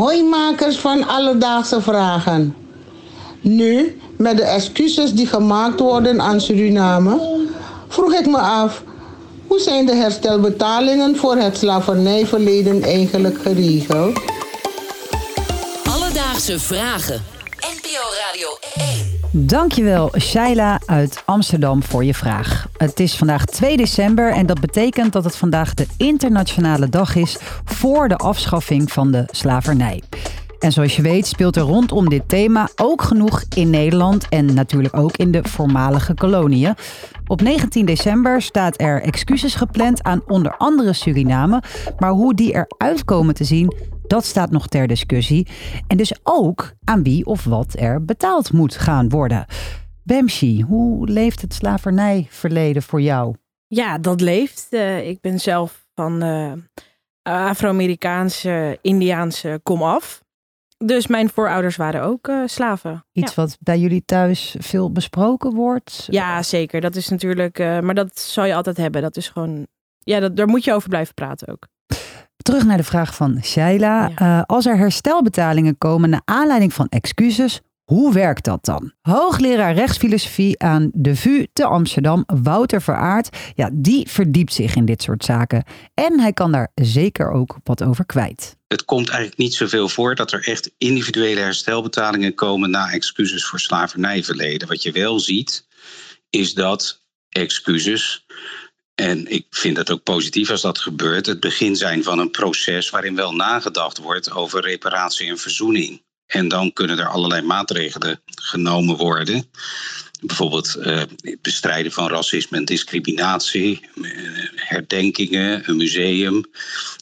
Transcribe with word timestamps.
Hooimakers 0.00 0.76
van 0.78 1.08
alledaagse 1.08 1.80
vragen. 1.80 2.56
Nu, 3.40 4.00
met 4.16 4.36
de 4.36 4.42
excuses 4.42 5.12
die 5.12 5.26
gemaakt 5.26 5.80
worden 5.80 6.20
aan 6.20 6.40
Suriname, 6.40 7.46
vroeg 7.88 8.12
ik 8.12 8.26
me 8.26 8.38
af, 8.38 8.82
hoe 9.46 9.58
zijn 9.58 9.86
de 9.86 9.94
herstelbetalingen 9.94 11.16
voor 11.16 11.36
het 11.36 11.56
slavernijverleden 11.56 12.82
eigenlijk 12.82 13.42
geregeld? 13.42 14.20
Alledaagse 15.90 16.60
vragen. 16.60 17.22
NPO 17.56 18.04
Radio 18.26 18.48
1. 19.32 19.46
Dankjewel, 19.46 20.12
Shaila 20.18 20.80
uit 20.86 21.22
Amsterdam, 21.24 21.82
voor 21.82 22.04
je 22.04 22.14
vraag. 22.14 22.69
Het 22.80 23.00
is 23.00 23.16
vandaag 23.16 23.44
2 23.44 23.76
december 23.76 24.32
en 24.32 24.46
dat 24.46 24.60
betekent 24.60 25.12
dat 25.12 25.24
het 25.24 25.36
vandaag 25.36 25.74
de 25.74 25.86
internationale 25.96 26.88
dag 26.88 27.16
is 27.16 27.38
voor 27.64 28.08
de 28.08 28.16
afschaffing 28.16 28.92
van 28.92 29.10
de 29.10 29.24
slavernij. 29.30 30.02
En 30.58 30.72
zoals 30.72 30.96
je 30.96 31.02
weet 31.02 31.26
speelt 31.26 31.56
er 31.56 31.62
rondom 31.62 32.08
dit 32.08 32.28
thema 32.28 32.68
ook 32.76 33.02
genoeg 33.02 33.44
in 33.56 33.70
Nederland 33.70 34.28
en 34.28 34.54
natuurlijk 34.54 34.96
ook 34.96 35.16
in 35.16 35.30
de 35.30 35.42
voormalige 35.42 36.14
koloniën. 36.14 36.74
Op 37.26 37.40
19 37.40 37.86
december 37.86 38.42
staat 38.42 38.80
er 38.80 39.02
excuses 39.02 39.54
gepland 39.54 40.02
aan 40.02 40.22
onder 40.26 40.56
andere 40.56 40.92
Suriname, 40.92 41.62
maar 41.98 42.10
hoe 42.10 42.34
die 42.34 42.52
eruit 42.52 43.04
komen 43.04 43.34
te 43.34 43.44
zien, 43.44 43.74
dat 44.06 44.24
staat 44.24 44.50
nog 44.50 44.66
ter 44.66 44.86
discussie. 44.86 45.46
En 45.86 45.96
dus 45.96 46.14
ook 46.22 46.72
aan 46.84 47.02
wie 47.02 47.26
of 47.26 47.44
wat 47.44 47.74
er 47.78 48.04
betaald 48.04 48.52
moet 48.52 48.76
gaan 48.76 49.08
worden. 49.08 49.46
Bemshi, 50.10 50.62
hoe 50.62 51.08
leeft 51.08 51.40
het 51.40 51.54
slavernijverleden 51.54 52.82
voor 52.82 53.00
jou? 53.00 53.34
Ja, 53.66 53.98
dat 53.98 54.20
leeft. 54.20 54.66
Uh, 54.70 55.08
ik 55.08 55.20
ben 55.20 55.40
zelf 55.40 55.86
van 55.94 56.24
uh, 56.24 56.52
Afro-Amerikaanse, 57.22 58.78
Indiaanse 58.82 59.60
komaf. 59.62 60.22
Dus 60.78 61.06
mijn 61.06 61.28
voorouders 61.28 61.76
waren 61.76 62.02
ook 62.02 62.28
uh, 62.28 62.42
slaven. 62.46 63.04
Iets 63.12 63.34
ja. 63.34 63.42
wat 63.42 63.56
bij 63.60 63.78
jullie 63.78 64.04
thuis 64.04 64.56
veel 64.58 64.92
besproken 64.92 65.54
wordt? 65.54 66.06
Ja, 66.10 66.42
zeker. 66.42 66.80
Dat 66.80 66.96
is 66.96 67.08
natuurlijk, 67.08 67.58
maar 67.58 67.94
dat 67.94 68.18
zal 68.18 68.44
je 68.44 68.54
altijd 68.54 68.76
hebben. 68.76 69.02
Dat 69.02 69.16
is 69.16 69.28
gewoon, 69.28 69.66
ja, 69.98 70.20
dat, 70.20 70.36
daar 70.36 70.48
moet 70.48 70.64
je 70.64 70.72
over 70.72 70.88
blijven 70.88 71.14
praten 71.14 71.48
ook. 71.48 71.66
Terug 72.36 72.64
naar 72.64 72.76
de 72.76 72.84
vraag 72.84 73.14
van 73.14 73.38
Shaila. 73.42 74.10
Ja. 74.16 74.44
Als 74.46 74.66
er 74.66 74.76
herstelbetalingen 74.76 75.78
komen 75.78 76.10
naar 76.10 76.22
aanleiding 76.24 76.72
van 76.72 76.88
excuses, 76.88 77.60
hoe 77.90 78.12
werkt 78.12 78.44
dat 78.44 78.64
dan? 78.64 78.92
Hoogleraar 79.00 79.74
rechtsfilosofie 79.74 80.58
aan 80.58 80.90
de 80.92 81.16
VU 81.16 81.46
te 81.52 81.64
Amsterdam, 81.64 82.24
Wouter 82.26 82.82
Veraard, 82.82 83.28
ja, 83.54 83.70
die 83.72 84.08
verdiept 84.08 84.52
zich 84.52 84.74
in 84.74 84.84
dit 84.84 85.02
soort 85.02 85.24
zaken. 85.24 85.64
En 85.94 86.20
hij 86.20 86.32
kan 86.32 86.52
daar 86.52 86.70
zeker 86.74 87.30
ook 87.30 87.56
wat 87.64 87.82
over 87.82 88.06
kwijt. 88.06 88.56
Het 88.68 88.84
komt 88.84 89.08
eigenlijk 89.08 89.38
niet 89.38 89.54
zoveel 89.54 89.88
voor 89.88 90.14
dat 90.14 90.32
er 90.32 90.48
echt 90.48 90.70
individuele 90.78 91.40
herstelbetalingen 91.40 92.34
komen 92.34 92.70
na 92.70 92.90
excuses 92.90 93.44
voor 93.44 93.60
slavernijverleden. 93.60 94.68
Wat 94.68 94.82
je 94.82 94.92
wel 94.92 95.20
ziet, 95.20 95.66
is 96.30 96.54
dat 96.54 97.02
excuses 97.28 98.26
en 98.94 99.30
ik 99.30 99.46
vind 99.50 99.76
het 99.76 99.90
ook 99.90 100.02
positief 100.02 100.50
als 100.50 100.62
dat 100.62 100.78
gebeurt. 100.78 101.26
Het 101.26 101.40
begin 101.40 101.76
zijn 101.76 102.02
van 102.02 102.18
een 102.18 102.30
proces 102.30 102.90
waarin 102.90 103.14
wel 103.14 103.34
nagedacht 103.34 103.98
wordt 103.98 104.30
over 104.30 104.60
reparatie 104.60 105.28
en 105.28 105.38
verzoening. 105.38 106.02
En 106.30 106.48
dan 106.48 106.72
kunnen 106.72 106.98
er 106.98 107.08
allerlei 107.08 107.42
maatregelen 107.42 108.20
genomen 108.34 108.96
worden. 108.96 109.50
Bijvoorbeeld 110.20 110.76
uh, 110.78 111.02
bestrijden 111.42 111.92
van 111.92 112.08
racisme 112.08 112.56
en 112.56 112.64
discriminatie, 112.64 113.88
uh, 113.94 114.08
herdenkingen, 114.54 115.68
een 115.68 115.76
museum. 115.76 116.44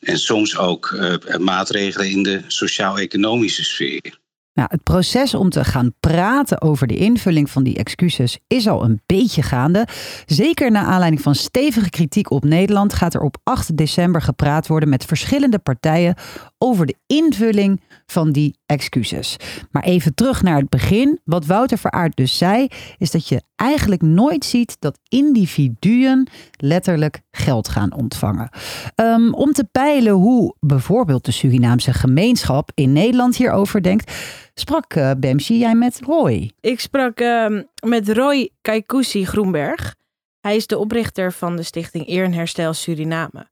En 0.00 0.18
soms 0.18 0.56
ook 0.56 0.90
uh, 0.90 1.36
maatregelen 1.38 2.10
in 2.10 2.22
de 2.22 2.42
sociaal-economische 2.46 3.64
sfeer. 3.64 4.18
Nou, 4.58 4.70
het 4.72 4.82
proces 4.82 5.34
om 5.34 5.50
te 5.50 5.64
gaan 5.64 5.94
praten 6.00 6.62
over 6.62 6.86
de 6.86 6.96
invulling 6.96 7.50
van 7.50 7.62
die 7.62 7.76
excuses 7.76 8.38
is 8.46 8.68
al 8.68 8.84
een 8.84 9.00
beetje 9.06 9.42
gaande. 9.42 9.86
Zeker 10.26 10.70
na 10.70 10.84
aanleiding 10.84 11.22
van 11.22 11.34
stevige 11.34 11.91
kritiek 11.91 12.30
op 12.30 12.44
Nederland 12.44 12.92
gaat 12.92 13.14
er 13.14 13.20
op 13.20 13.36
8 13.42 13.76
december 13.76 14.22
gepraat 14.22 14.66
worden 14.66 14.88
met 14.88 15.04
verschillende 15.04 15.58
partijen 15.58 16.14
over 16.58 16.86
de 16.86 16.94
invulling 17.06 17.80
van 18.06 18.32
die 18.32 18.58
excuses. 18.66 19.36
Maar 19.70 19.82
even 19.82 20.14
terug 20.14 20.42
naar 20.42 20.58
het 20.58 20.68
begin. 20.68 21.20
Wat 21.24 21.47
Wouter 21.47 21.78
Veraard 21.78 22.16
dus 22.16 22.38
zei, 22.38 22.68
is 22.98 23.10
dat 23.10 23.28
je 23.28 23.42
eigenlijk 23.56 24.02
nooit 24.02 24.44
ziet 24.44 24.76
dat 24.78 24.98
individuen 25.08 26.28
letterlijk 26.56 27.20
geld 27.30 27.68
gaan 27.68 27.94
ontvangen. 27.94 28.50
Um, 28.97 29.34
om 29.34 29.52
te 29.52 29.68
peilen 29.72 30.12
hoe 30.12 30.54
bijvoorbeeld 30.60 31.24
de 31.24 31.32
Surinaamse 31.32 31.92
gemeenschap 31.92 32.70
in 32.74 32.92
Nederland 32.92 33.36
hierover 33.36 33.82
denkt, 33.82 34.12
sprak 34.60 34.94
uh, 34.94 35.10
Bemsi 35.19 35.58
jij 35.58 35.74
met 35.74 36.00
Roy? 36.04 36.52
Ik 36.60 36.80
sprak 36.80 37.20
uh, 37.20 37.60
met 37.86 38.08
Roy 38.08 38.50
Kaikousi 38.60 39.26
Groenberg. 39.26 39.94
Hij 40.41 40.56
is 40.56 40.66
de 40.66 40.78
oprichter 40.78 41.32
van 41.32 41.56
de 41.56 41.62
stichting 41.62 42.08
Eer 42.08 42.24
en 42.24 42.32
Herstel 42.32 42.72
Suriname. 42.72 43.48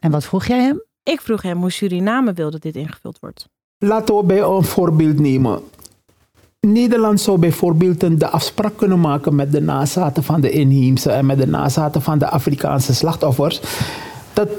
En 0.00 0.10
wat 0.10 0.24
vroeg 0.24 0.46
jij 0.46 0.60
hem? 0.60 0.82
Ik 1.02 1.20
vroeg 1.20 1.42
hem 1.42 1.60
hoe 1.60 1.70
Suriname 1.70 2.32
wil 2.32 2.50
dat 2.50 2.62
dit 2.62 2.76
ingevuld 2.76 3.18
wordt. 3.20 3.48
Laten 3.78 4.16
we 4.16 4.22
bij 4.22 4.40
een 4.40 4.64
voorbeeld 4.64 5.18
nemen. 5.18 5.62
Nederland 6.60 7.20
zou 7.20 7.38
bijvoorbeeld 7.38 8.20
de 8.20 8.28
afspraak 8.28 8.76
kunnen 8.76 9.00
maken 9.00 9.34
met 9.34 9.52
de 9.52 9.60
nazaten 9.60 10.22
van 10.22 10.40
de 10.40 10.50
inheemse 10.50 11.10
en 11.10 11.26
met 11.26 11.38
de 11.38 11.46
nazaten 11.46 12.02
van 12.02 12.18
de 12.18 12.28
Afrikaanse 12.28 12.94
slachtoffers. 12.94 13.60
Dat 14.32 14.50
uh, 14.50 14.58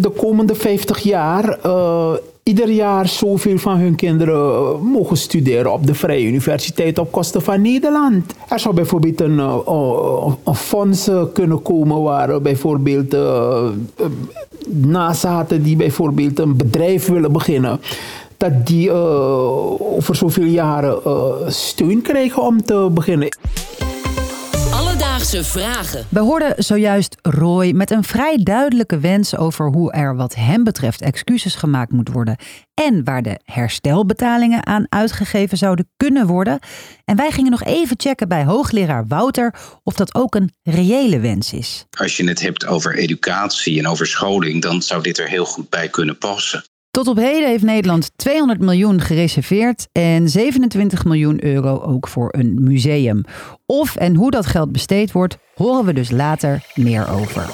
de 0.00 0.12
komende 0.16 0.54
50 0.54 0.98
jaar 0.98 1.58
uh, 1.66 2.14
ieder 2.44 2.70
jaar 2.70 3.08
zoveel 3.08 3.58
van 3.58 3.78
hun 3.78 3.94
kinderen 3.94 4.80
mogen 4.86 5.16
studeren 5.16 5.72
op 5.72 5.86
de 5.86 5.94
Vrije 5.94 6.26
Universiteit 6.26 6.98
op 6.98 7.12
kosten 7.12 7.42
van 7.42 7.62
Nederland. 7.62 8.34
Er 8.48 8.60
zou 8.60 8.74
bijvoorbeeld 8.74 9.20
een, 9.20 9.38
uh, 9.38 10.34
een 10.44 10.54
fonds 10.54 11.10
kunnen 11.32 11.62
komen 11.62 12.02
waar 12.02 12.40
bijvoorbeeld 12.40 13.16
nazaten 14.66 15.62
die 15.62 15.76
bijvoorbeeld 15.76 16.38
een 16.38 16.56
bedrijf 16.56 17.06
willen 17.06 17.32
beginnen 17.32 17.80
dat 18.36 18.66
die 18.66 18.88
uh, 18.88 19.82
over 19.96 20.16
zoveel 20.16 20.44
jaren 20.44 21.00
uh, 21.06 21.24
steun 21.46 22.02
krijgen 22.02 22.42
om 22.42 22.64
te 22.64 22.88
beginnen. 22.92 23.36
Alledaagse 25.24 25.58
vragen. 25.58 26.06
We 26.08 26.20
hoorden 26.20 26.54
zojuist 26.56 27.16
Roy 27.22 27.70
met 27.70 27.90
een 27.90 28.04
vrij 28.04 28.36
duidelijke 28.42 28.98
wens 28.98 29.36
over 29.36 29.66
hoe 29.66 29.92
er 29.92 30.16
wat 30.16 30.34
hem 30.34 30.64
betreft 30.64 31.00
excuses 31.00 31.54
gemaakt 31.54 31.92
moet 31.92 32.08
worden 32.08 32.36
en 32.74 33.04
waar 33.04 33.22
de 33.22 33.40
herstelbetalingen 33.44 34.66
aan 34.66 34.86
uitgegeven 34.88 35.58
zouden 35.58 35.90
kunnen 35.96 36.26
worden. 36.26 36.58
En 37.04 37.16
wij 37.16 37.30
gingen 37.30 37.50
nog 37.50 37.64
even 37.64 38.00
checken 38.00 38.28
bij 38.28 38.44
hoogleraar 38.44 39.06
Wouter 39.06 39.54
of 39.82 39.94
dat 39.94 40.14
ook 40.14 40.34
een 40.34 40.52
reële 40.62 41.20
wens 41.20 41.52
is. 41.52 41.86
Als 41.98 42.16
je 42.16 42.28
het 42.28 42.40
hebt 42.40 42.66
over 42.66 42.96
educatie 42.96 43.78
en 43.78 43.86
over 43.86 44.06
scholing, 44.06 44.62
dan 44.62 44.82
zou 44.82 45.02
dit 45.02 45.18
er 45.18 45.28
heel 45.28 45.46
goed 45.46 45.68
bij 45.68 45.88
kunnen 45.88 46.18
passen. 46.18 46.64
Tot 46.94 47.08
op 47.08 47.16
heden 47.16 47.48
heeft 47.48 47.62
Nederland 47.62 48.10
200 48.16 48.60
miljoen 48.60 49.00
gereserveerd 49.00 49.88
en 49.92 50.28
27 50.28 51.04
miljoen 51.04 51.44
euro 51.44 51.80
ook 51.80 52.08
voor 52.08 52.34
een 52.36 52.56
museum. 52.60 53.24
Of 53.66 53.96
en 53.96 54.14
hoe 54.14 54.30
dat 54.30 54.46
geld 54.46 54.72
besteed 54.72 55.12
wordt, 55.12 55.38
horen 55.54 55.84
we 55.84 55.92
dus 55.92 56.10
later 56.10 56.66
meer 56.74 57.10
over. 57.10 57.50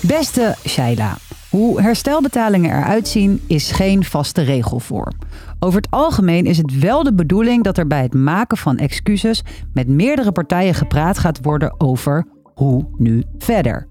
Beste 0.00 0.54
Shaila, 0.68 1.16
hoe 1.50 1.80
herstelbetalingen 1.80 2.70
eruit 2.70 3.08
zien 3.08 3.42
is 3.46 3.70
geen 3.72 4.04
vaste 4.04 4.42
regel 4.42 4.80
voor. 4.80 5.12
Over 5.58 5.80
het 5.80 5.90
algemeen 5.90 6.46
is 6.46 6.56
het 6.56 6.78
wel 6.78 7.02
de 7.02 7.14
bedoeling 7.14 7.64
dat 7.64 7.78
er 7.78 7.86
bij 7.86 8.02
het 8.02 8.14
maken 8.14 8.56
van 8.56 8.76
excuses 8.76 9.42
met 9.72 9.88
meerdere 9.88 10.32
partijen 10.32 10.74
gepraat 10.74 11.18
gaat 11.18 11.38
worden 11.42 11.80
over 11.80 12.26
hoe 12.54 12.86
nu 12.96 13.24
verder. 13.38 13.89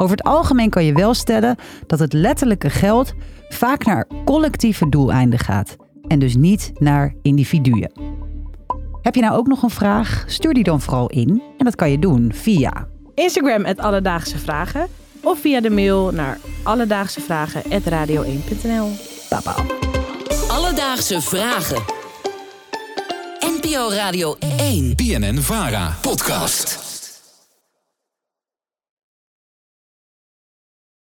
Over 0.00 0.16
het 0.16 0.26
algemeen 0.26 0.70
kan 0.70 0.84
je 0.84 0.92
wel 0.92 1.14
stellen 1.14 1.56
dat 1.86 1.98
het 1.98 2.12
letterlijke 2.12 2.70
geld 2.70 3.12
vaak 3.48 3.84
naar 3.84 4.06
collectieve 4.24 4.88
doeleinden 4.88 5.38
gaat 5.38 5.76
en 6.06 6.18
dus 6.18 6.36
niet 6.36 6.72
naar 6.78 7.14
individuen. 7.22 7.92
Heb 9.02 9.14
je 9.14 9.20
nou 9.20 9.36
ook 9.36 9.46
nog 9.46 9.62
een 9.62 9.70
vraag? 9.70 10.24
Stuur 10.26 10.54
die 10.54 10.64
dan 10.64 10.80
vooral 10.80 11.08
in 11.08 11.42
en 11.58 11.64
dat 11.64 11.74
kan 11.74 11.90
je 11.90 11.98
doen 11.98 12.32
via 12.34 12.88
Instagram 13.14 13.64
het 13.64 13.78
Alledaagse 13.78 14.38
Vragen 14.38 14.88
of 15.22 15.40
via 15.40 15.60
de 15.60 15.70
mail 15.70 16.10
naar 16.10 16.38
alledaagsevragen.radio1.nl. 16.62 18.90
Papa. 19.28 19.54
Alledaagse 20.48 21.20
Vragen. 21.20 21.82
NPO 23.40 23.90
Radio 23.90 24.36
1. 24.58 24.96
BNN 24.96 25.38
Vara. 25.38 25.96
Podcast. 26.00 26.89